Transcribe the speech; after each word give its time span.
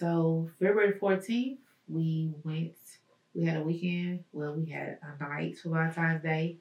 So 0.00 0.48
February 0.58 0.94
14th, 0.98 1.58
we 1.86 2.32
went, 2.42 2.72
we 3.34 3.44
had 3.44 3.58
a 3.58 3.62
weekend. 3.62 4.24
Well, 4.32 4.54
we 4.54 4.70
had 4.70 4.98
a 5.02 5.22
night 5.22 5.58
for 5.58 5.68
Valentine's 5.68 6.22
Day. 6.22 6.56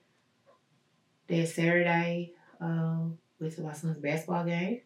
Then 1.26 1.48
Saturday, 1.48 2.34
um, 2.60 3.18
went 3.40 3.56
to 3.56 3.62
my 3.62 3.72
son's 3.72 3.98
basketball 3.98 4.44
game. 4.44 4.82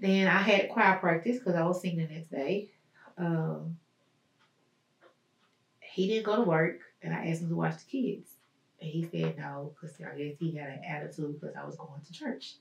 Then 0.00 0.26
I 0.26 0.42
had 0.42 0.68
choir 0.68 0.98
practice 0.98 1.38
because 1.38 1.54
I 1.54 1.64
was 1.64 1.80
singing 1.80 2.08
the 2.08 2.12
next 2.12 2.30
day. 2.32 2.70
Um, 3.16 3.76
he 5.80 6.08
didn't 6.08 6.26
go 6.26 6.34
to 6.34 6.42
work, 6.42 6.80
and 7.02 7.14
I 7.14 7.28
asked 7.28 7.42
him 7.42 7.50
to 7.50 7.54
watch 7.54 7.76
the 7.84 7.84
kids. 7.84 8.30
And 8.80 8.90
he 8.90 9.08
said 9.12 9.38
no, 9.38 9.72
because 9.80 9.96
I 10.00 10.18
guess 10.18 10.34
he 10.40 10.56
had 10.56 10.70
an 10.70 10.82
attitude 10.84 11.40
because 11.40 11.54
I 11.54 11.64
was 11.64 11.76
going 11.76 12.00
to 12.04 12.12
church. 12.12 12.56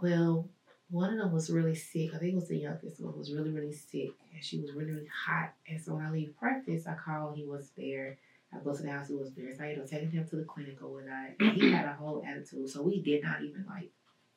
Well, 0.00 0.48
one 0.90 1.12
of 1.12 1.18
them 1.18 1.32
was 1.32 1.50
really 1.50 1.74
sick. 1.74 2.14
I 2.14 2.18
think 2.18 2.32
it 2.32 2.36
was 2.36 2.48
the 2.48 2.58
youngest 2.58 3.00
one 3.00 3.16
was 3.16 3.32
really, 3.32 3.50
really 3.50 3.72
sick. 3.72 4.10
And 4.34 4.44
she 4.44 4.58
was 4.60 4.72
really, 4.72 4.90
really 4.90 5.06
hot. 5.26 5.52
And 5.68 5.80
so 5.80 5.94
when 5.94 6.04
I 6.04 6.10
leave 6.10 6.36
practice, 6.38 6.86
I 6.86 6.94
call, 6.94 7.32
he 7.32 7.44
was 7.44 7.70
there. 7.76 8.18
I 8.52 8.58
go 8.58 8.74
to 8.74 8.82
the 8.82 8.90
house, 8.90 9.08
he 9.08 9.14
was 9.14 9.32
there. 9.34 9.54
So 9.54 9.62
I 9.62 9.68
ended 9.68 9.84
up 9.84 9.90
taking 9.90 10.10
him 10.10 10.26
to 10.28 10.36
the 10.36 10.44
clinic 10.44 10.78
or 10.82 10.88
whatnot. 10.88 11.30
And 11.38 11.52
he 11.52 11.70
had 11.70 11.86
a 11.86 11.92
whole 11.92 12.24
attitude. 12.26 12.68
So 12.68 12.82
we 12.82 13.00
did 13.00 13.22
not 13.22 13.42
even 13.42 13.64
like 13.68 13.90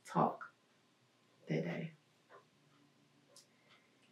talk 0.08 0.44
that 1.50 1.64
day. 1.64 1.92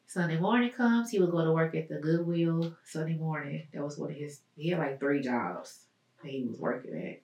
Sunday 0.08 0.40
morning 0.40 0.72
comes, 0.72 1.12
he 1.12 1.20
would 1.20 1.32
go 1.32 1.46
to 1.46 1.54
work 1.54 1.76
at 1.76 1.88
the 1.88 1.96
Goodwill 1.96 2.76
Sunday 2.84 3.16
morning. 3.16 3.68
That 3.72 3.84
was 3.84 3.98
one 3.98 4.12
of 4.12 4.18
his, 4.18 4.42
he 4.58 4.70
had 4.70 4.80
like 4.80 5.00
three 5.00 5.22
jobs 5.22 5.86
that 6.22 6.32
he 6.32 6.44
was 6.44 6.60
working 6.60 6.98
at. 6.98 7.22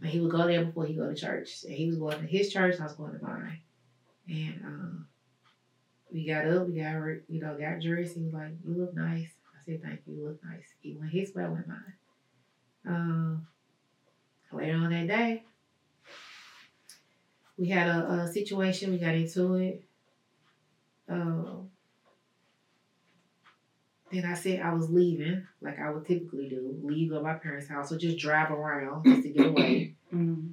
And 0.00 0.10
he 0.10 0.20
would 0.20 0.30
go 0.30 0.46
there 0.46 0.66
before 0.66 0.84
he 0.84 0.94
go 0.94 1.08
to 1.08 1.14
church. 1.14 1.64
And 1.64 1.72
he 1.72 1.86
was 1.86 1.96
going 1.96 2.20
to 2.20 2.26
his 2.26 2.52
church, 2.52 2.78
I 2.78 2.84
was 2.84 2.92
going 2.92 3.18
to 3.18 3.24
mine. 3.24 3.62
And 4.28 4.60
um, 4.64 5.08
we 6.12 6.26
got 6.26 6.46
up, 6.46 6.68
we 6.68 6.80
got 6.80 6.94
you 7.28 7.40
know, 7.40 7.56
got 7.58 7.80
dressed. 7.80 8.14
He 8.14 8.22
was 8.22 8.32
like, 8.32 8.52
You 8.64 8.74
look 8.74 8.94
nice. 8.94 9.28
I 9.54 9.64
said, 9.64 9.82
Thank 9.82 10.00
you, 10.06 10.14
you 10.14 10.26
look 10.26 10.44
nice. 10.44 10.66
He 10.80 10.94
went 10.94 11.12
his 11.12 11.34
way, 11.34 11.44
I 11.44 11.48
went 11.48 11.68
mine. 11.68 11.94
Um, 12.86 13.46
later 14.52 14.76
on 14.76 14.90
that 14.90 15.08
day, 15.08 15.42
we 17.56 17.68
had 17.68 17.88
a, 17.88 18.10
a 18.10 18.32
situation, 18.32 18.92
we 18.92 18.98
got 18.98 19.14
into 19.14 19.54
it. 19.54 19.82
Um, 21.08 21.70
then 24.10 24.24
I 24.24 24.34
said 24.34 24.60
I 24.60 24.72
was 24.72 24.90
leaving, 24.90 25.46
like 25.60 25.78
I 25.78 25.90
would 25.90 26.06
typically 26.06 26.48
do, 26.48 26.78
leave 26.82 27.10
to 27.10 27.20
my 27.20 27.34
parents' 27.34 27.68
house 27.68 27.92
or 27.92 27.98
just 27.98 28.18
drive 28.18 28.50
around 28.50 29.04
just 29.04 29.22
to 29.22 29.28
get 29.30 29.46
away. 29.46 29.94
Mm-hmm. 30.08 30.52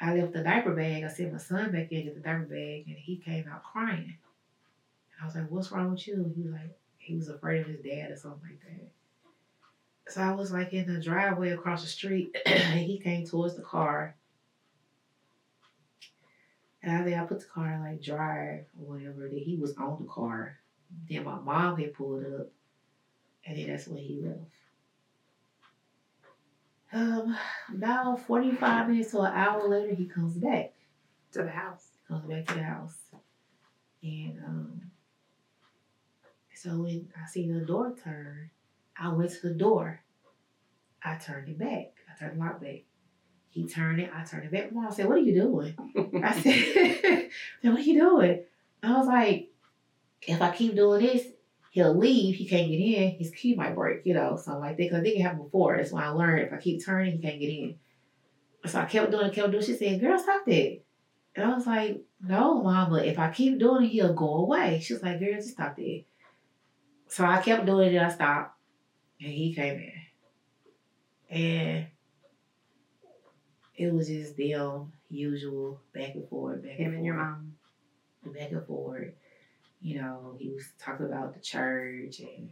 I 0.00 0.14
left 0.14 0.32
the 0.32 0.42
diaper 0.42 0.74
bag. 0.74 1.04
I 1.04 1.08
sent 1.08 1.32
my 1.32 1.38
son 1.38 1.72
back 1.72 1.90
in 1.90 2.04
get 2.04 2.14
the 2.14 2.20
diaper 2.20 2.44
bag, 2.44 2.84
and 2.86 2.96
he 2.96 3.16
came 3.16 3.48
out 3.48 3.64
crying. 3.64 4.16
I 5.20 5.24
was 5.24 5.34
like, 5.34 5.50
"What's 5.50 5.72
wrong 5.72 5.90
with 5.92 6.06
you?" 6.06 6.32
He 6.36 6.42
was 6.42 6.52
like, 6.52 6.76
he 6.98 7.14
was 7.14 7.28
afraid 7.28 7.62
of 7.62 7.68
his 7.68 7.80
dad 7.80 8.10
or 8.10 8.16
something 8.16 8.42
like 8.42 8.60
that. 8.60 10.12
So 10.12 10.20
I 10.20 10.32
was 10.32 10.52
like 10.52 10.72
in 10.72 10.86
the 10.86 11.00
driveway 11.00 11.50
across 11.50 11.82
the 11.82 11.88
street, 11.88 12.36
and 12.46 12.80
he 12.80 12.98
came 12.98 13.24
towards 13.24 13.56
the 13.56 13.62
car. 13.62 14.14
And 16.82 16.94
I 16.94 17.02
think 17.02 17.18
I 17.18 17.24
put 17.24 17.40
the 17.40 17.46
car 17.46 17.72
in 17.72 17.80
like 17.80 18.02
drive 18.02 18.64
or 18.78 18.84
whatever. 18.84 19.28
That 19.28 19.38
he 19.38 19.56
was 19.56 19.76
on 19.76 19.98
the 19.98 20.06
car. 20.06 20.58
Then 21.08 21.24
my 21.24 21.38
mom 21.38 21.76
had 21.78 21.94
pulled 21.94 22.22
up, 22.22 22.48
and 23.44 23.56
then 23.56 23.68
that's 23.68 23.88
when 23.88 24.02
he 24.02 24.20
left. 24.20 24.40
Um, 26.96 27.36
about 27.74 28.20
45 28.26 28.88
minutes 28.88 29.10
to 29.10 29.20
an 29.20 29.32
hour 29.34 29.68
later, 29.68 29.94
he 29.94 30.06
comes 30.06 30.38
back. 30.38 30.72
To 31.32 31.42
the 31.42 31.50
house. 31.50 31.88
Comes 32.08 32.24
back 32.24 32.46
to 32.46 32.54
the 32.54 32.62
house. 32.62 32.96
And 34.02 34.38
um, 34.46 34.82
so 36.54 36.70
when 36.70 37.08
I 37.22 37.28
see 37.28 37.52
the 37.52 37.60
door 37.60 37.94
turn, 38.02 38.50
I 38.98 39.12
went 39.12 39.30
to 39.30 39.48
the 39.48 39.54
door. 39.54 40.00
I 41.02 41.16
turned 41.16 41.50
it 41.50 41.58
back. 41.58 41.92
I 42.10 42.18
turned 42.18 42.40
the 42.40 42.44
lock 42.44 42.62
back. 42.62 42.84
He 43.50 43.66
turned 43.66 44.00
it. 44.00 44.10
I 44.14 44.24
turned 44.24 44.44
it 44.44 44.52
back. 44.52 44.72
Mom 44.72 44.90
said, 44.90 45.06
"What 45.06 45.18
are 45.18 45.20
you 45.20 45.34
doing?" 45.34 45.76
I 46.24 46.40
said, 46.40 47.30
"What 47.62 47.78
are 47.78 47.82
you 47.82 48.00
doing?" 48.00 48.42
I 48.82 48.92
was 48.96 49.06
like, 49.06 49.50
"If 50.22 50.40
I 50.40 50.50
keep 50.56 50.74
doing 50.74 51.02
this, 51.02 51.26
he'll 51.76 51.94
leave. 51.94 52.36
He 52.36 52.48
can't 52.48 52.70
get 52.70 52.78
in. 52.78 53.18
His 53.18 53.30
key 53.30 53.54
might 53.54 53.74
break, 53.74 54.00
you 54.06 54.14
know, 54.14 54.34
something 54.36 54.62
like 54.62 54.78
that. 54.78 54.82
Because 54.84 54.98
I 54.98 55.02
think 55.02 55.18
it 55.18 55.22
happened 55.22 55.44
before. 55.44 55.76
That's 55.76 55.92
why 55.92 56.04
I 56.04 56.08
learned 56.08 56.46
if 56.46 56.52
I 56.54 56.56
keep 56.56 56.82
turning, 56.82 57.12
he 57.12 57.18
can't 57.18 57.38
get 57.38 57.50
in. 57.50 57.78
So 58.64 58.80
I 58.80 58.86
kept 58.86 59.10
doing 59.10 59.26
it, 59.26 59.34
kept 59.34 59.50
doing 59.50 59.62
it. 59.62 59.66
She 59.66 59.76
said, 59.76 60.00
Girl, 60.00 60.18
stop 60.18 60.46
that. 60.46 60.80
And 61.34 61.44
I 61.44 61.52
was 61.54 61.66
like, 61.66 62.02
No, 62.22 62.62
mama, 62.62 63.04
if 63.04 63.18
I 63.18 63.30
keep 63.30 63.58
doing 63.58 63.84
it, 63.84 63.88
he'll 63.88 64.14
go 64.14 64.36
away. 64.36 64.80
She 64.82 64.94
was 64.94 65.02
like, 65.02 65.20
Girl, 65.20 65.34
just 65.34 65.50
stop 65.50 65.76
that. 65.76 66.04
So 67.08 67.26
I 67.26 67.42
kept 67.42 67.66
doing 67.66 67.92
it 67.92 67.96
and 67.96 68.06
I 68.06 68.10
stopped. 68.10 68.56
And 69.20 69.30
he 69.30 69.54
came 69.54 69.78
in. 69.78 69.92
And 71.28 71.86
it 73.76 73.92
was 73.92 74.08
just 74.08 74.34
them 74.38 74.94
usual 75.10 75.82
back 75.92 76.14
and 76.14 76.26
forth, 76.30 76.62
back 76.62 76.72
Him 76.72 76.86
and 76.86 76.96
and 76.96 77.04
your 77.04 77.16
mom. 77.16 77.52
back 78.24 78.50
and 78.50 78.66
forth 78.66 79.12
you 79.86 80.02
know, 80.02 80.34
he 80.36 80.48
was 80.48 80.64
talking 80.80 81.06
about 81.06 81.32
the 81.32 81.38
church 81.38 82.18
and 82.18 82.50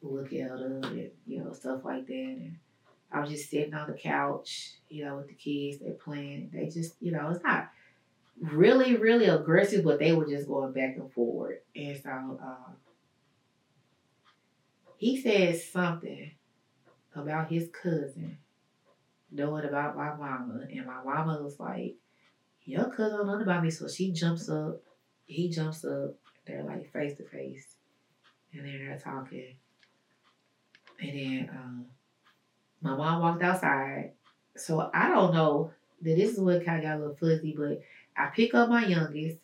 look 0.00 0.32
at 0.32 0.50
and, 0.50 1.10
you 1.26 1.44
know, 1.44 1.52
stuff 1.52 1.84
like 1.84 2.06
that. 2.06 2.14
And 2.14 2.56
I 3.12 3.20
was 3.20 3.28
just 3.28 3.50
sitting 3.50 3.74
on 3.74 3.86
the 3.86 3.98
couch, 3.98 4.70
you 4.88 5.04
know, 5.04 5.16
with 5.16 5.28
the 5.28 5.34
kids, 5.34 5.78
they're 5.78 5.92
playing. 5.92 6.48
They 6.50 6.70
just, 6.70 6.94
you 7.00 7.12
know, 7.12 7.28
it's 7.28 7.44
not 7.44 7.68
really, 8.40 8.96
really 8.96 9.26
aggressive, 9.26 9.84
but 9.84 9.98
they 9.98 10.14
were 10.14 10.24
just 10.24 10.48
going 10.48 10.72
back 10.72 10.96
and 10.96 11.12
forward. 11.12 11.58
And 11.76 12.00
so 12.02 12.10
um, 12.10 12.76
he 14.96 15.20
said 15.20 15.60
something 15.60 16.30
about 17.14 17.52
his 17.52 17.68
cousin 17.70 18.38
knowing 19.30 19.66
about 19.66 19.98
my 19.98 20.14
mama. 20.14 20.62
And 20.72 20.86
my 20.86 21.02
mama 21.04 21.42
was 21.42 21.60
like, 21.60 21.96
Your 22.64 22.88
cousin 22.88 23.18
don't 23.18 23.26
know 23.26 23.42
about 23.42 23.62
me. 23.62 23.68
So 23.70 23.86
she 23.86 24.12
jumps 24.12 24.48
up, 24.48 24.80
he 25.26 25.50
jumps 25.50 25.84
up, 25.84 26.14
they're 26.48 26.64
like 26.64 26.92
face 26.92 27.16
to 27.18 27.24
face, 27.24 27.76
and 28.52 28.64
then 28.64 28.78
they're 28.84 28.98
talking. 28.98 29.54
And 31.00 31.10
then 31.10 31.50
um, 31.52 31.86
my 32.80 32.96
mom 32.96 33.22
walked 33.22 33.42
outside. 33.42 34.12
So 34.56 34.90
I 34.92 35.08
don't 35.08 35.32
know 35.32 35.72
that 36.02 36.16
this 36.16 36.32
is 36.32 36.40
what 36.40 36.64
kind 36.64 36.78
of 36.78 36.84
got 36.84 36.96
a 36.96 36.98
little 36.98 37.16
fuzzy, 37.16 37.54
but 37.56 37.80
I 38.16 38.26
pick 38.26 38.54
up 38.54 38.68
my 38.68 38.84
youngest 38.84 39.38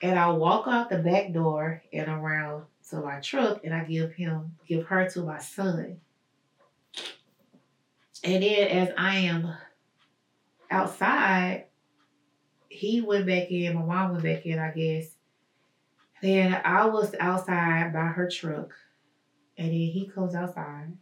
and 0.00 0.18
I 0.18 0.30
walk 0.30 0.66
out 0.66 0.88
the 0.88 0.98
back 0.98 1.32
door 1.32 1.82
and 1.92 2.08
around 2.08 2.64
to 2.90 3.00
my 3.00 3.20
truck 3.20 3.60
and 3.64 3.74
I 3.74 3.84
give 3.84 4.12
him 4.12 4.56
give 4.66 4.86
her 4.86 5.08
to 5.10 5.22
my 5.22 5.38
son. 5.38 6.00
And 8.24 8.42
then 8.42 8.68
as 8.68 8.88
I 8.96 9.16
am 9.18 9.54
outside, 10.70 11.66
he 12.68 13.00
went 13.02 13.26
back 13.26 13.50
in, 13.50 13.74
my 13.74 13.82
mom 13.82 14.12
went 14.12 14.24
back 14.24 14.46
in, 14.46 14.58
I 14.58 14.70
guess. 14.70 15.06
Then 16.22 16.60
I 16.64 16.86
was 16.86 17.14
outside 17.18 17.92
by 17.92 18.06
her 18.06 18.30
truck, 18.30 18.72
and 19.58 19.66
then 19.68 19.72
he 19.74 20.08
comes 20.14 20.34
outside 20.36 20.92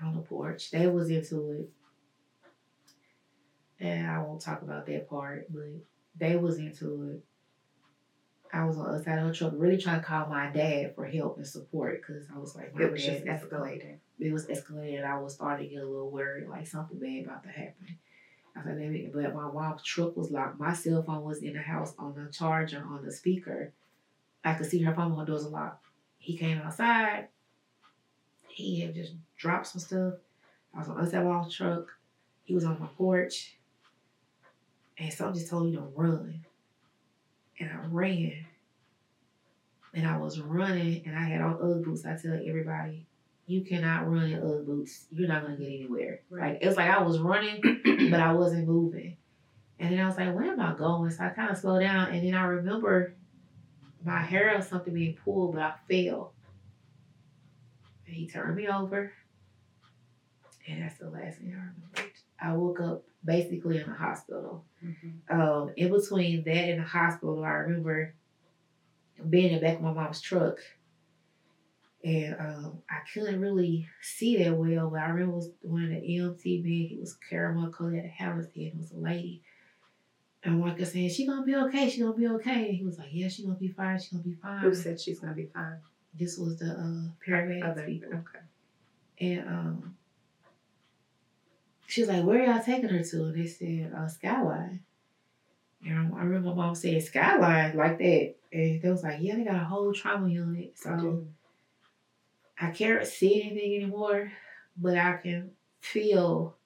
on 0.00 0.14
the 0.14 0.20
porch. 0.22 0.70
They 0.70 0.86
was 0.86 1.10
into 1.10 1.50
it. 1.50 1.70
And 3.84 4.06
I 4.06 4.18
won't 4.22 4.40
talk 4.40 4.62
about 4.62 4.86
that 4.86 5.08
part, 5.10 5.46
but 5.52 5.64
they 6.18 6.36
was 6.36 6.58
into 6.58 7.10
it. 7.10 7.24
I 8.52 8.64
was 8.64 8.76
on 8.78 8.84
the 8.84 8.90
other 8.90 9.02
side 9.04 9.18
of 9.18 9.26
her 9.26 9.34
truck, 9.34 9.52
really 9.56 9.76
trying 9.76 10.00
to 10.00 10.06
call 10.06 10.28
my 10.28 10.50
dad 10.50 10.94
for 10.94 11.04
help 11.04 11.36
and 11.36 11.46
support 11.46 12.00
because 12.00 12.24
I 12.34 12.38
was 12.38 12.54
like, 12.54 12.74
my 12.74 12.84
It 12.84 12.92
was 12.92 13.04
dad 13.04 13.24
just 13.26 13.44
escalating. 13.44 13.98
it 14.20 14.32
was 14.32 14.46
escalating. 14.46 15.04
I 15.04 15.18
was 15.18 15.34
starting 15.34 15.68
to 15.68 15.74
get 15.74 15.82
a 15.82 15.86
little 15.86 16.10
worried, 16.10 16.48
like 16.48 16.66
something 16.68 16.98
bad 16.98 17.24
about 17.24 17.42
to 17.42 17.48
happen. 17.50 17.98
I 18.54 18.60
was 18.60 18.66
like, 18.66 19.12
but 19.12 19.34
my 19.34 19.50
mom's 19.52 19.82
truck 19.82 20.16
was 20.16 20.30
locked. 20.30 20.58
My 20.60 20.72
cell 20.72 21.02
phone 21.02 21.24
was 21.24 21.42
in 21.42 21.52
the 21.54 21.58
house 21.60 21.92
on 21.98 22.14
the 22.14 22.30
charger 22.32 22.82
on 22.88 23.04
the 23.04 23.12
speaker. 23.12 23.72
I 24.46 24.54
could 24.54 24.66
see 24.66 24.82
her 24.82 24.94
phone, 24.94 25.16
her 25.16 25.24
doors 25.24 25.44
were 25.44 25.50
locked. 25.50 25.84
He 26.18 26.36
came 26.36 26.58
outside. 26.58 27.28
He 28.48 28.80
had 28.80 28.94
just 28.94 29.14
dropped 29.36 29.66
some 29.66 29.80
stuff. 29.80 30.14
I 30.74 30.78
was 30.78 30.88
on 30.88 30.94
the 30.94 31.02
other 31.02 31.10
side 31.10 31.26
of 31.26 31.26
my 31.26 31.48
truck. 31.48 31.88
He 32.44 32.54
was 32.54 32.64
on 32.64 32.78
my 32.78 32.86
porch. 32.96 33.56
And 34.98 35.12
something 35.12 35.38
just 35.38 35.50
told 35.50 35.66
me 35.66 35.76
to 35.76 35.82
run. 35.82 36.44
And 37.58 37.70
I 37.70 37.86
ran. 37.88 38.44
And 39.94 40.06
I 40.06 40.16
was 40.16 40.40
running 40.40 41.02
and 41.06 41.18
I 41.18 41.22
had 41.22 41.40
on 41.40 41.54
Ugg 41.54 41.84
boots. 41.84 42.06
I 42.06 42.16
tell 42.16 42.34
everybody, 42.34 43.06
you 43.46 43.62
cannot 43.62 44.08
run 44.08 44.30
in 44.30 44.42
Ugg 44.42 44.64
boots. 44.64 45.06
You're 45.10 45.28
not 45.28 45.42
gonna 45.42 45.56
get 45.56 45.66
anywhere. 45.66 46.20
Right. 46.30 46.52
Like 46.52 46.58
it's 46.62 46.76
like 46.76 46.90
I 46.90 47.02
was 47.02 47.18
running, 47.18 47.60
but 48.10 48.20
I 48.20 48.32
wasn't 48.32 48.68
moving. 48.68 49.16
And 49.78 49.92
then 49.92 50.00
I 50.00 50.06
was 50.06 50.16
like, 50.16 50.34
where 50.34 50.52
am 50.52 50.60
I 50.60 50.74
going? 50.74 51.10
So 51.10 51.24
I 51.24 51.30
kind 51.30 51.50
of 51.50 51.58
slowed 51.58 51.82
down, 51.82 52.10
and 52.10 52.26
then 52.26 52.34
I 52.34 52.44
remember 52.44 53.15
my 54.06 54.22
hair 54.22 54.56
or 54.56 54.62
something 54.62 54.94
being 54.94 55.18
pulled, 55.24 55.54
but 55.54 55.62
I 55.62 55.74
fell. 55.90 56.32
And 58.06 58.14
he 58.14 58.28
turned 58.28 58.56
me 58.56 58.68
over, 58.68 59.12
and 60.68 60.82
that's 60.82 60.98
the 60.98 61.10
last 61.10 61.38
thing 61.38 61.52
I 61.52 61.58
remember. 61.58 62.12
I 62.40 62.52
woke 62.52 62.80
up 62.80 63.04
basically 63.24 63.78
in 63.78 63.88
the 63.88 63.96
hospital. 63.96 64.64
Mm-hmm. 64.84 65.40
Um, 65.40 65.72
in 65.76 65.90
between 65.90 66.44
that 66.44 66.68
and 66.68 66.80
the 66.80 66.86
hospital, 66.86 67.44
I 67.44 67.48
remember 67.48 68.14
being 69.28 69.52
in 69.52 69.54
the 69.56 69.60
back 69.60 69.76
of 69.76 69.82
my 69.82 69.92
mom's 69.92 70.20
truck. 70.20 70.58
And 72.04 72.36
um, 72.38 72.82
I 72.88 72.98
couldn't 73.12 73.40
really 73.40 73.88
see 74.00 74.36
that 74.36 74.56
well, 74.56 74.90
but 74.90 75.00
I 75.00 75.08
remember 75.08 75.34
was 75.34 75.50
one 75.62 75.82
of 75.82 75.90
the 75.90 75.96
EMT 75.96 76.62
men, 76.62 76.86
he 76.88 76.98
was 77.00 77.18
caramel 77.28 77.70
color, 77.70 77.96
had 77.96 78.04
a 78.04 78.08
hat 78.08 78.32
on 78.32 78.38
his 78.38 78.46
head, 78.46 78.72
it 78.74 78.76
was 78.76 78.92
a 78.92 78.98
lady. 78.98 79.42
And 80.46 80.62
was 80.62 80.92
saying, 80.92 81.10
She 81.10 81.26
gonna 81.26 81.44
be 81.44 81.54
okay, 81.54 81.90
she 81.90 82.00
gonna 82.00 82.14
be 82.14 82.28
okay. 82.28 82.68
And 82.68 82.76
he 82.76 82.84
was 82.84 82.98
like, 82.98 83.08
Yeah, 83.12 83.28
she 83.28 83.42
gonna 83.44 83.56
be 83.56 83.68
fine, 83.68 84.00
she 84.00 84.10
gonna 84.12 84.22
be 84.24 84.34
fine. 84.34 84.60
Who 84.60 84.74
said 84.74 85.00
she's 85.00 85.20
gonna 85.20 85.34
be 85.34 85.46
fine? 85.46 85.78
this 86.18 86.38
was 86.38 86.58
the 86.58 86.70
uh 86.70 87.10
paramedics 87.26 87.70
Other 87.70 87.82
people. 87.82 88.08
okay. 88.08 88.44
And 89.18 89.48
um, 89.48 89.96
she 91.86 92.02
was 92.02 92.10
like, 92.10 92.24
"Where 92.24 92.44
y'all 92.44 92.62
taking 92.62 92.88
her 92.88 93.02
to?" 93.02 93.24
And 93.24 93.34
they 93.34 93.46
said, 93.46 93.92
uh, 93.96 94.08
"Skyline." 94.08 94.80
And 95.84 96.14
I 96.14 96.22
remember 96.22 96.50
my 96.50 96.54
mom 96.54 96.74
saying 96.74 97.00
"Skyline" 97.00 97.76
like 97.76 97.98
that, 97.98 98.34
and 98.52 98.82
they 98.82 98.90
was 98.90 99.02
like, 99.02 99.18
"Yeah, 99.20 99.36
they 99.36 99.44
got 99.44 99.62
a 99.62 99.64
whole 99.64 99.92
trauma 99.92 100.28
unit." 100.28 100.78
So. 100.78 101.26
I 102.58 102.70
can't 102.70 103.06
see 103.06 103.42
anything 103.42 103.74
anymore, 103.74 104.32
but 104.78 104.96
I 104.96 105.18
can 105.18 105.50
feel 105.80 106.56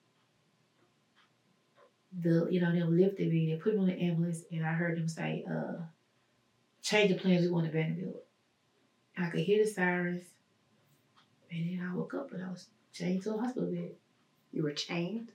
the 2.19 2.49
you 2.51 2.61
know 2.61 2.73
them 2.73 2.97
lifting 2.97 3.31
me. 3.31 3.53
They 3.53 3.59
put 3.61 3.75
me 3.75 3.81
on 3.81 3.87
the 3.87 4.01
ambulance, 4.01 4.43
and 4.51 4.65
I 4.65 4.73
heard 4.73 4.97
them 4.97 5.09
say, 5.09 5.45
"Uh, 5.51 5.83
change 6.83 7.13
the 7.13 7.19
plans. 7.19 7.43
We 7.43 7.51
want 7.51 7.67
to 7.67 7.73
Vanderbilt." 7.73 8.25
I 9.19 9.27
could 9.31 9.41
hear 9.41 9.65
the 9.65 9.71
sirens, 9.71 10.25
and 11.51 11.69
then 11.69 11.87
I 11.89 11.95
woke 11.95 12.15
up 12.15 12.33
and 12.33 12.43
I 12.43 12.49
was 12.51 12.67
chained 12.93 13.23
to 13.25 13.35
a 13.35 13.39
hospital 13.39 13.71
bed. 13.71 13.93
You 14.53 14.63
were 14.63 14.73
chained. 14.73 15.33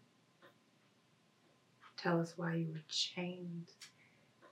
Tell 1.98 2.20
us 2.20 2.34
why 2.36 2.56
you 2.56 2.68
were 2.74 2.84
chained. 2.90 3.68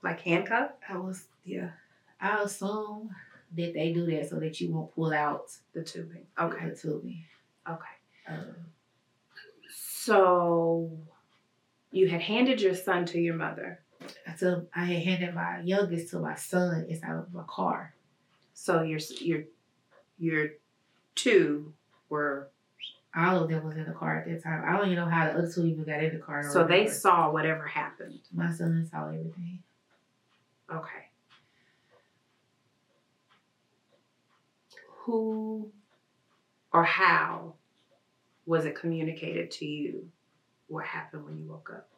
Like 0.02 0.20
handcuffed? 0.20 0.82
I 0.88 0.96
was 0.96 1.26
yeah. 1.44 1.70
I 2.20 2.42
assume 2.42 3.14
that 3.56 3.74
they 3.74 3.92
do 3.92 4.06
that 4.06 4.28
so 4.30 4.36
that 4.40 4.60
you 4.60 4.72
won't 4.72 4.94
pull 4.94 5.12
out 5.12 5.50
The 5.72 5.82
tubing. 5.82 6.26
Okay. 6.38 6.68
the 6.70 6.76
tubing. 6.76 7.24
Okay. 7.68 7.96
Um, 8.28 8.54
So 9.74 10.90
you 11.94 12.08
had 12.08 12.20
handed 12.20 12.60
your 12.60 12.74
son 12.74 13.06
to 13.06 13.20
your 13.20 13.36
mother. 13.36 13.80
I 14.26 14.32
told 14.32 14.66
I 14.74 14.84
had 14.84 15.02
handed 15.04 15.34
my 15.34 15.60
youngest 15.60 16.10
to 16.10 16.18
my 16.18 16.34
son 16.34 16.86
inside 16.88 17.12
of 17.12 17.32
my 17.32 17.44
car. 17.46 17.94
So 18.52 18.82
your 18.82 18.98
your 19.20 19.44
your 20.18 20.48
two 21.14 21.72
were 22.08 22.50
All 23.16 23.44
of 23.44 23.48
them 23.48 23.64
was 23.64 23.76
in 23.76 23.84
the 23.84 23.92
car 23.92 24.18
at 24.18 24.26
that 24.26 24.42
time. 24.42 24.64
I 24.66 24.76
don't 24.76 24.86
even 24.86 24.96
know 24.96 25.08
how 25.08 25.26
the 25.26 25.38
other 25.38 25.50
two 25.50 25.66
even 25.66 25.84
got 25.84 26.02
in 26.02 26.14
the 26.14 26.20
car. 26.20 26.42
so 26.50 26.66
they 26.66 26.88
saw 26.88 27.30
whatever 27.30 27.64
happened. 27.64 28.18
my 28.32 28.50
son 28.52 28.88
saw 28.90 29.06
everything. 29.06 29.60
Okay. 30.70 31.04
Who 35.04 35.70
or 36.72 36.82
how 36.82 37.54
was 38.46 38.64
it 38.64 38.74
communicated 38.74 39.52
to 39.52 39.64
you 39.64 40.08
what 40.68 40.84
happened 40.84 41.24
when 41.24 41.38
you 41.38 41.46
woke 41.46 41.70
up? 41.74 41.88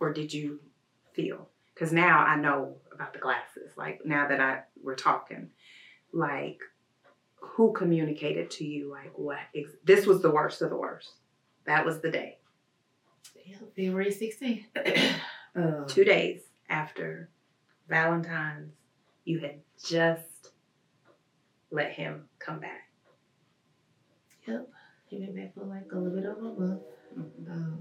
Or 0.00 0.12
did 0.12 0.32
you 0.32 0.60
feel? 1.12 1.48
Because 1.74 1.92
now 1.92 2.18
I 2.24 2.36
know 2.36 2.76
about 2.92 3.12
the 3.12 3.18
glasses. 3.18 3.72
Like 3.76 4.00
now 4.04 4.28
that 4.28 4.40
I 4.40 4.60
we're 4.82 4.96
talking, 4.96 5.50
like 6.12 6.60
who 7.40 7.72
communicated 7.72 8.50
to 8.50 8.64
you 8.64 8.90
like 8.90 9.16
what 9.16 9.38
ex- 9.54 9.76
this 9.84 10.06
was 10.06 10.22
the 10.22 10.30
worst 10.30 10.62
of 10.62 10.70
the 10.70 10.76
worst. 10.76 11.10
That 11.66 11.84
was 11.84 12.00
the 12.00 12.10
day. 12.10 12.38
Yeah, 13.44 13.56
February 13.76 14.10
16th. 14.10 14.64
um, 15.56 15.84
two 15.86 16.04
days 16.04 16.40
after 16.68 17.30
Valentine's, 17.88 18.72
you 19.24 19.40
had 19.40 19.60
just 19.84 20.52
let 21.70 21.92
him 21.92 22.24
come 22.38 22.60
back. 22.60 22.88
Yep. 24.46 24.68
He 25.08 25.18
been 25.18 25.34
back 25.34 25.54
for 25.54 25.64
like 25.64 25.90
a 25.92 25.98
little 25.98 26.18
bit 26.18 26.26
over 26.26 26.48
a 26.48 26.60
month. 26.60 26.82
Um, 27.50 27.78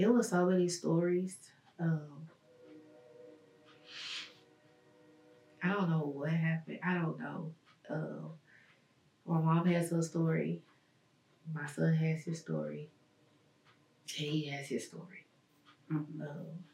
it 0.00 0.12
was 0.12 0.30
so 0.30 0.46
many 0.46 0.68
stories. 0.68 1.36
Um, 1.78 2.26
I 5.62 5.68
don't 5.68 5.90
know 5.90 6.10
what 6.14 6.30
happened. 6.30 6.78
I 6.82 6.94
don't 6.94 7.18
know. 7.18 7.52
Um, 7.90 8.30
my 9.26 9.40
mom 9.40 9.66
has 9.66 9.90
her 9.90 10.02
story. 10.02 10.62
My 11.52 11.66
son 11.66 11.92
has 11.94 12.24
his 12.24 12.40
story. 12.40 12.88
And 14.18 14.28
he 14.28 14.46
has 14.46 14.68
his 14.68 14.86
story. 14.86 15.26
Mhm. 15.90 16.20
Um, 16.22 16.64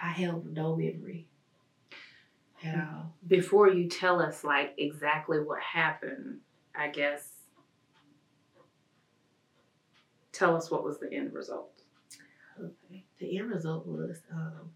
I 0.00 0.08
have 0.08 0.44
no 0.44 0.76
memory 0.76 1.26
at 2.62 2.74
all. 2.74 3.14
Before 3.26 3.68
you 3.68 3.88
tell 3.88 4.20
us 4.20 4.44
like 4.44 4.74
exactly 4.76 5.40
what 5.40 5.60
happened, 5.60 6.40
I 6.74 6.88
guess 6.88 7.32
tell 10.32 10.56
us 10.56 10.70
what 10.70 10.84
was 10.84 10.98
the 11.00 11.12
end 11.12 11.32
result. 11.32 11.82
Okay. 12.60 13.04
The 13.18 13.38
end 13.38 13.50
result 13.50 13.86
was 13.86 14.20
um, 14.32 14.70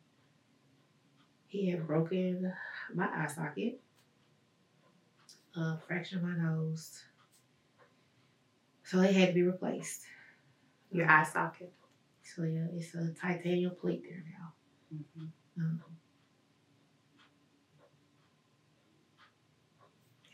he 1.47 1.71
had 1.71 1.87
broken 1.87 2.53
my 2.95 3.07
eye 3.07 3.27
socket, 3.27 3.81
uh, 5.57 5.77
fractured 5.87 6.23
my 6.23 6.37
nose, 6.37 7.03
so 8.85 9.01
it 9.01 9.15
had 9.15 9.29
to 9.29 9.35
be 9.35 9.43
replaced. 9.43 10.03
Your 10.91 11.09
eye 11.11 11.25
socket. 11.25 11.73
So 12.23 12.45
yeah, 12.45 12.67
it's 12.75 12.95
a 12.95 13.13
titanium 13.21 13.75
plate 13.81 14.03
there 14.05 14.23
now. 14.39 14.53
Um, 15.59 15.83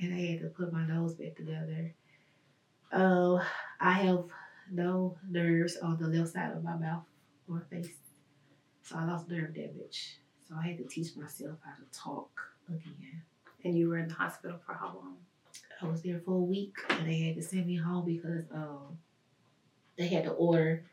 and 0.00 0.14
I 0.14 0.32
had 0.32 0.40
to 0.40 0.48
put 0.48 0.72
my 0.72 0.86
nose 0.86 1.14
back 1.14 1.36
together. 1.36 1.94
Uh, 2.92 3.38
I 3.80 3.92
have 3.92 4.24
no 4.70 5.16
nerves 5.28 5.76
on 5.76 5.98
the 5.98 6.08
left 6.08 6.32
side 6.32 6.52
of 6.52 6.62
my 6.62 6.76
mouth 6.76 7.04
or 7.50 7.64
face. 7.70 7.90
So 8.82 8.96
I 8.96 9.04
lost 9.04 9.28
nerve 9.28 9.54
damage. 9.54 10.18
So 10.48 10.54
I 10.58 10.66
had 10.68 10.78
to 10.78 10.84
teach 10.84 11.16
myself 11.16 11.58
how 11.64 11.72
to 11.72 11.98
talk 11.98 12.30
again. 12.68 13.22
And 13.64 13.76
you 13.76 13.88
were 13.88 13.98
in 13.98 14.08
the 14.08 14.14
hospital 14.14 14.58
for 14.64 14.74
how 14.74 14.86
long? 14.86 15.16
I 15.80 15.86
was 15.86 16.02
there 16.02 16.20
for 16.24 16.34
a 16.34 16.40
week 16.40 16.74
and 16.88 17.08
they 17.08 17.20
had 17.20 17.36
to 17.36 17.42
send 17.42 17.66
me 17.66 17.76
home 17.76 18.04
because 18.04 18.44
um 18.52 18.98
they 19.96 20.08
had 20.08 20.24
to 20.24 20.30
order 20.30 20.84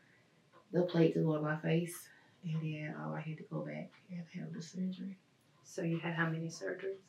the 0.72 0.82
plate 0.82 1.14
to 1.14 1.20
go 1.20 1.36
on 1.36 1.42
my 1.42 1.56
face. 1.56 2.08
And 2.44 2.60
then 2.62 2.94
uh, 3.00 3.12
I 3.12 3.20
had 3.20 3.38
to 3.38 3.44
go 3.44 3.60
back 3.60 3.90
and 4.10 4.22
have 4.34 4.52
the 4.52 4.62
surgery. 4.62 5.16
So 5.64 5.82
you 5.82 5.98
had 5.98 6.14
how 6.14 6.28
many 6.28 6.48
surgeries? 6.48 7.00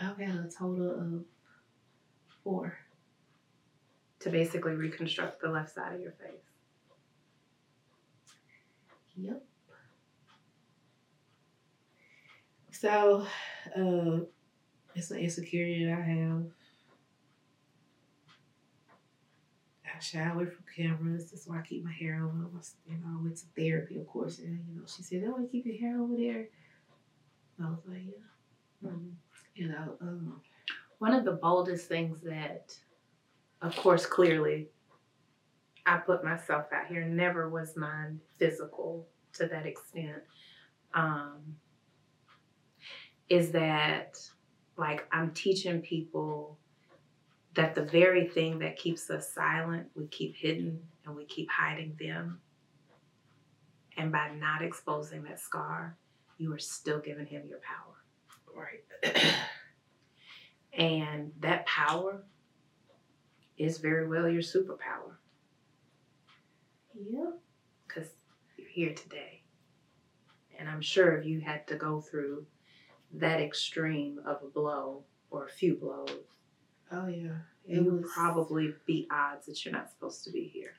I've 0.00 0.16
had 0.16 0.34
a 0.34 0.48
total 0.48 0.90
of 0.90 1.24
four. 2.42 2.78
To 4.20 4.30
basically 4.30 4.74
reconstruct 4.74 5.40
the 5.40 5.48
left 5.48 5.74
side 5.74 5.94
of 5.94 6.00
your 6.00 6.12
face. 6.12 6.51
Yep. 9.16 9.42
So, 12.70 13.26
uh, 13.76 14.20
it's 14.94 15.10
an 15.10 15.18
insecurity 15.18 15.86
that 15.86 15.98
I 15.98 16.02
have. 16.02 16.44
I 19.84 19.98
shy 20.00 20.20
away 20.28 20.46
from 20.46 20.64
cameras. 20.74 21.30
That's 21.30 21.46
why 21.46 21.58
I 21.58 21.62
keep 21.62 21.84
my 21.84 21.92
hair 21.92 22.24
over. 22.24 22.48
You 22.88 22.96
know, 22.98 23.18
I 23.18 23.22
went 23.22 23.36
to 23.38 23.46
therapy, 23.56 23.98
of 23.98 24.06
course, 24.06 24.38
and 24.38 24.64
you 24.68 24.80
know, 24.80 24.86
she 24.86 25.02
said, 25.02 25.22
"Oh, 25.26 25.38
you 25.38 25.48
keep 25.48 25.66
your 25.66 25.76
hair 25.78 26.00
over 26.00 26.16
there." 26.16 26.48
I 27.62 27.68
was 27.70 27.78
like, 27.86 28.02
"Yeah," 28.82 28.90
you 29.54 29.68
know. 29.68 29.96
Um, 30.00 30.42
One 30.98 31.14
of 31.14 31.24
the 31.24 31.32
boldest 31.32 31.88
things 31.88 32.20
that, 32.22 32.76
of 33.62 33.76
course, 33.76 34.06
clearly, 34.06 34.68
I 35.84 35.98
put 35.98 36.24
myself 36.24 36.66
out 36.72 36.86
here, 36.86 37.04
never 37.04 37.48
was 37.48 37.76
mine 37.76 38.20
physical 38.38 39.06
to 39.34 39.46
that 39.46 39.66
extent, 39.66 40.22
um, 40.94 41.56
is 43.28 43.50
that, 43.52 44.18
like, 44.76 45.06
I'm 45.10 45.32
teaching 45.32 45.80
people 45.80 46.58
that 47.54 47.74
the 47.74 47.84
very 47.84 48.28
thing 48.28 48.58
that 48.60 48.76
keeps 48.76 49.10
us 49.10 49.32
silent, 49.32 49.88
we 49.94 50.06
keep 50.06 50.36
hidden 50.36 50.80
and 51.04 51.16
we 51.16 51.24
keep 51.24 51.50
hiding 51.50 51.96
them. 51.98 52.40
And 53.96 54.10
by 54.12 54.30
not 54.34 54.62
exposing 54.62 55.24
that 55.24 55.40
scar, 55.40 55.96
you 56.38 56.52
are 56.54 56.58
still 56.58 56.98
giving 56.98 57.26
him 57.26 57.42
your 57.46 57.58
power. 57.60 57.94
right. 58.56 59.34
And 60.72 61.32
that 61.40 61.66
power 61.66 62.24
is 63.58 63.78
very 63.78 64.08
well 64.08 64.28
your 64.28 64.42
superpower 64.42 65.16
yep. 66.94 67.38
because 67.86 68.08
you're 68.56 68.68
here 68.68 68.94
today. 68.94 69.42
And 70.58 70.68
I'm 70.68 70.82
sure 70.82 71.16
if 71.16 71.26
you 71.26 71.40
had 71.40 71.66
to 71.68 71.76
go 71.76 72.00
through 72.00 72.46
that 73.14 73.40
extreme 73.40 74.20
of 74.24 74.42
a 74.42 74.48
blow 74.48 75.04
or 75.30 75.46
a 75.46 75.50
few 75.50 75.74
blows, 75.74 76.10
Oh 76.92 77.06
yeah. 77.06 77.38
It 77.66 77.76
you 77.76 77.84
would 77.84 78.02
was 78.02 78.10
probably 78.12 78.74
beat 78.86 79.08
odds 79.10 79.46
that 79.46 79.64
you're 79.64 79.72
not 79.72 79.90
supposed 79.90 80.24
to 80.24 80.30
be 80.30 80.44
here. 80.44 80.74